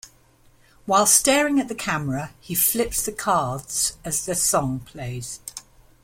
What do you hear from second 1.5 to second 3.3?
at the camera, he flips the